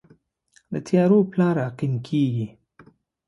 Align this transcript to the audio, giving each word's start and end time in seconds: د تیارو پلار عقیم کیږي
د 0.73 0.75
تیارو 0.87 1.19
پلار 1.31 1.55
عقیم 1.67 1.93
کیږي 2.07 2.47